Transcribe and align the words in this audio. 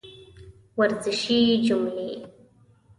ورزشي 0.77 1.39
جملې 1.65 2.09